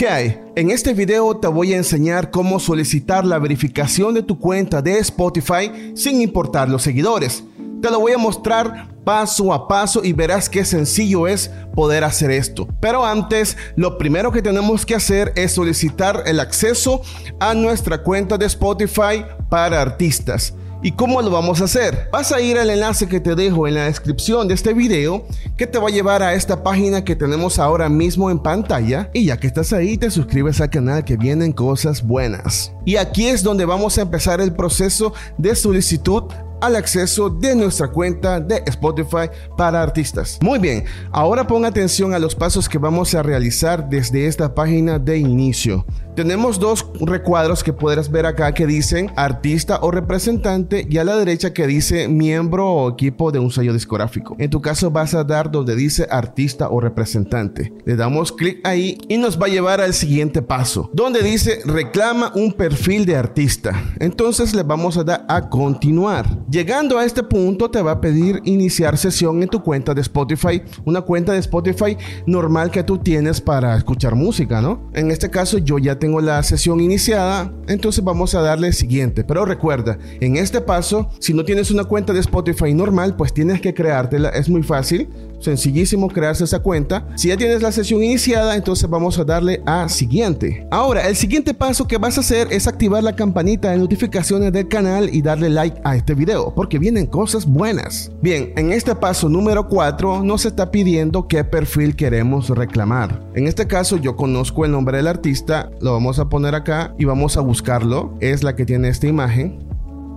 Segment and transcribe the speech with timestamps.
[0.00, 0.40] ¿Qué hay?
[0.56, 4.98] En este video te voy a enseñar cómo solicitar la verificación de tu cuenta de
[4.98, 7.44] Spotify sin importar los seguidores.
[7.82, 12.30] Te lo voy a mostrar paso a paso y verás qué sencillo es poder hacer
[12.30, 12.66] esto.
[12.80, 17.02] Pero antes, lo primero que tenemos que hacer es solicitar el acceso
[17.38, 20.54] a nuestra cuenta de Spotify para artistas.
[20.82, 22.08] ¿Y cómo lo vamos a hacer?
[22.10, 25.26] Vas a ir al enlace que te dejo en la descripción de este video
[25.58, 29.26] que te va a llevar a esta página que tenemos ahora mismo en pantalla y
[29.26, 32.72] ya que estás ahí te suscribes al canal que vienen cosas buenas.
[32.86, 36.24] Y aquí es donde vamos a empezar el proceso de solicitud
[36.62, 40.38] al acceso de nuestra cuenta de Spotify para artistas.
[40.42, 44.98] Muy bien, ahora pon atención a los pasos que vamos a realizar desde esta página
[44.98, 45.84] de inicio.
[46.16, 51.16] Tenemos dos recuadros que podrás ver acá que dicen artista o representante y a la
[51.16, 54.34] derecha que dice miembro o equipo de un sello discográfico.
[54.38, 57.72] En tu caso vas a dar donde dice artista o representante.
[57.84, 62.32] Le damos clic ahí y nos va a llevar al siguiente paso, donde dice reclama
[62.34, 63.80] un perfil de artista.
[64.00, 66.44] Entonces le vamos a dar a continuar.
[66.50, 70.62] Llegando a este punto te va a pedir iniciar sesión en tu cuenta de Spotify,
[70.84, 74.90] una cuenta de Spotify normal que tú tienes para escuchar música, ¿no?
[74.92, 79.22] En este caso yo ya tengo la sesión iniciada, entonces vamos a darle siguiente.
[79.22, 83.60] Pero recuerda, en este paso, si no tienes una cuenta de Spotify normal, pues tienes
[83.60, 85.08] que creártela, es muy fácil
[85.40, 87.06] sencillísimo crearse esa cuenta.
[87.16, 90.66] Si ya tienes la sesión iniciada, entonces vamos a darle a siguiente.
[90.70, 94.68] Ahora, el siguiente paso que vas a hacer es activar la campanita de notificaciones del
[94.68, 98.10] canal y darle like a este video, porque vienen cosas buenas.
[98.22, 103.22] Bien, en este paso número 4 nos está pidiendo qué perfil queremos reclamar.
[103.34, 107.04] En este caso yo conozco el nombre del artista, lo vamos a poner acá y
[107.04, 108.14] vamos a buscarlo.
[108.20, 109.58] Es la que tiene esta imagen.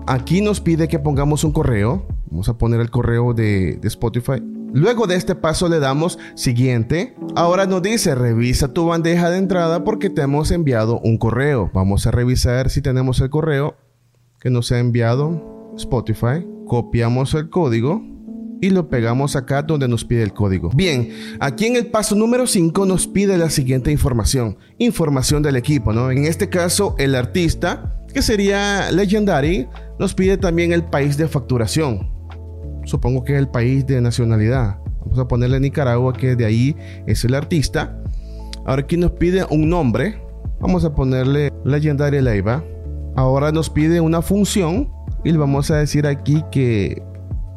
[0.07, 2.05] Aquí nos pide que pongamos un correo.
[2.29, 4.41] Vamos a poner el correo de, de Spotify.
[4.73, 7.15] Luego de este paso le damos siguiente.
[7.35, 11.69] Ahora nos dice revisa tu bandeja de entrada porque te hemos enviado un correo.
[11.75, 13.77] Vamos a revisar si tenemos el correo
[14.39, 16.47] que nos ha enviado Spotify.
[16.65, 18.01] Copiamos el código
[18.61, 20.71] y lo pegamos acá donde nos pide el código.
[20.73, 24.57] Bien, aquí en el paso número 5 nos pide la siguiente información.
[24.79, 26.09] Información del equipo, ¿no?
[26.09, 29.67] En este caso el artista, que sería Legendary,
[29.99, 32.12] nos pide también el país de facturación
[32.85, 34.77] supongo que es el país de nacionalidad.
[35.01, 37.97] Vamos a ponerle Nicaragua, que de ahí es el artista.
[38.65, 40.21] Ahora aquí nos pide un nombre.
[40.59, 42.63] Vamos a ponerle Legendaria Leiva.
[43.15, 44.89] Ahora nos pide una función
[45.23, 47.03] y le vamos a decir aquí que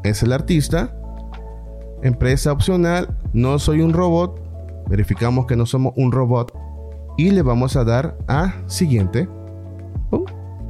[0.05, 0.95] es el artista.
[2.03, 4.41] Empresa opcional, no soy un robot.
[4.89, 6.53] Verificamos que no somos un robot.
[7.17, 9.29] Y le vamos a dar a siguiente.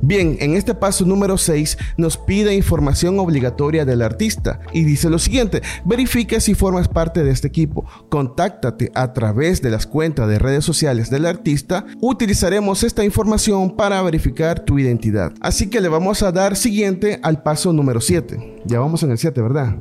[0.02, 5.18] Bien, en este paso número 6 nos pide información obligatoria del artista y dice lo
[5.18, 10.38] siguiente, verifica si formas parte de este equipo, contáctate a través de las cuentas de
[10.38, 15.32] redes sociales del artista, utilizaremos esta información para verificar tu identidad.
[15.40, 18.62] Así que le vamos a dar siguiente al paso número 7.
[18.66, 19.76] Ya vamos en el 7, ¿verdad?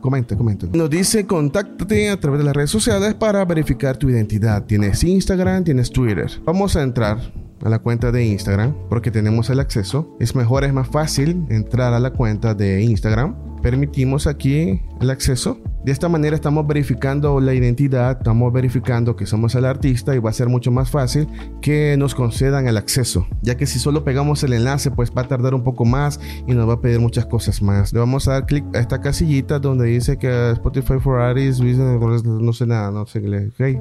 [0.00, 0.66] Comenta, comenta.
[0.72, 4.64] Nos dice contáctate a través de las redes sociales para verificar tu identidad.
[4.64, 6.30] Tienes Instagram, tienes Twitter.
[6.44, 7.18] Vamos a entrar
[7.62, 10.16] a la cuenta de Instagram porque tenemos el acceso.
[10.20, 13.36] Es mejor, es más fácil entrar a la cuenta de Instagram.
[13.62, 15.58] Permitimos aquí el acceso.
[15.84, 20.30] De esta manera estamos verificando la identidad, estamos verificando que somos el artista y va
[20.30, 21.28] a ser mucho más fácil
[21.60, 23.26] que nos concedan el acceso.
[23.42, 26.54] Ya que si solo pegamos el enlace, pues va a tardar un poco más y
[26.54, 27.92] nos va a pedir muchas cosas más.
[27.92, 32.52] Le vamos a dar clic a esta casillita donde dice que Spotify for Artists, no
[32.52, 33.80] sé nada, no sé qué.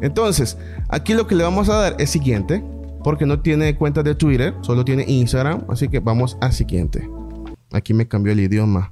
[0.00, 0.56] Entonces,
[0.88, 2.62] aquí lo que le vamos a dar es siguiente
[3.02, 7.08] porque no tiene cuenta de Twitter, solo tiene Instagram, así que vamos a siguiente.
[7.72, 8.90] Aquí me cambió el idioma.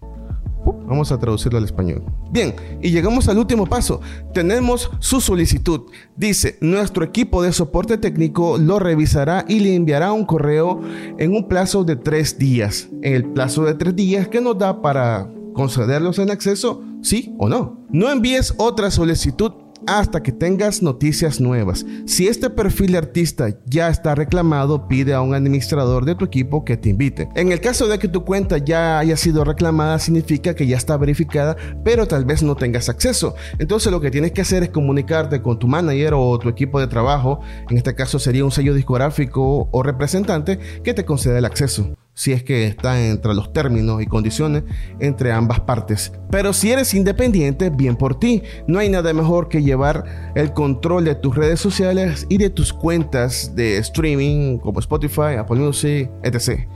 [0.87, 2.03] Vamos a traducirlo al español.
[2.31, 4.01] Bien, y llegamos al último paso.
[4.35, 5.83] Tenemos su solicitud.
[6.17, 10.81] Dice, nuestro equipo de soporte técnico lo revisará y le enviará un correo
[11.19, 12.89] en un plazo de tres días.
[13.03, 17.49] En el plazo de tres días que nos da para concederlos en acceso, sí o
[17.49, 17.79] no.
[17.91, 19.53] No envíes otra solicitud
[19.87, 21.87] hasta que tengas noticias nuevas.
[22.07, 26.65] Si este perfil de artista ya está reclamado, pide a un administrador de tu equipo
[26.65, 27.29] que te invite.
[27.35, 30.97] En el caso de que tu cuenta ya haya sido reclamada, significa que ya está
[30.97, 33.35] verificada, pero tal vez no tengas acceso.
[33.59, 36.87] Entonces lo que tienes que hacer es comunicarte con tu manager o tu equipo de
[36.87, 41.97] trabajo, en este caso sería un sello discográfico o representante, que te conceda el acceso
[42.19, 44.65] si es que está entre los términos y condiciones
[44.99, 46.13] entre ambas partes.
[46.33, 48.43] Pero si eres independiente, bien por ti.
[48.67, 52.73] No hay nada mejor que llevar el control de tus redes sociales y de tus
[52.73, 56.67] cuentas de streaming como Spotify, Apple Music, etc.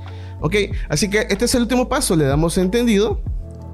[0.41, 0.55] Ok,
[0.89, 3.21] así que este es el último paso, le damos entendido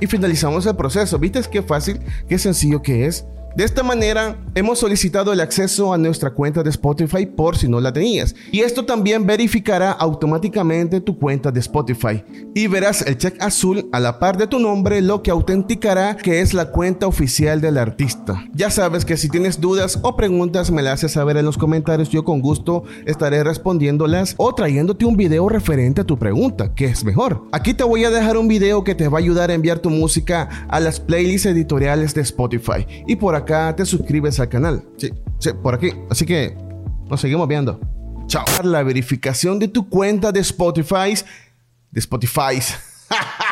[0.00, 1.18] y finalizamos el proceso.
[1.18, 3.26] ¿Viste qué fácil, qué sencillo que es?
[3.58, 7.80] De esta manera, hemos solicitado el acceso a nuestra cuenta de Spotify por si no
[7.80, 8.36] la tenías.
[8.52, 12.22] Y esto también verificará automáticamente tu cuenta de Spotify.
[12.54, 16.40] Y verás el check azul a la par de tu nombre, lo que autenticará que
[16.40, 18.44] es la cuenta oficial del artista.
[18.54, 22.10] Ya sabes que si tienes dudas o preguntas, me las haces saber en los comentarios.
[22.10, 27.02] Yo con gusto estaré respondiéndolas o trayéndote un video referente a tu pregunta, que es
[27.02, 27.42] mejor.
[27.50, 29.90] Aquí te voy a dejar un video que te va a ayudar a enviar tu
[29.90, 32.86] música a las playlists editoriales de Spotify.
[33.08, 34.84] Y por acá te suscribes al canal.
[34.98, 35.92] Sí, sí, por aquí.
[36.10, 36.54] Así que
[37.08, 37.80] nos seguimos viendo.
[38.26, 38.44] Chao.
[38.62, 41.14] La verificación de tu cuenta de Spotify.
[41.90, 42.60] De Spotify.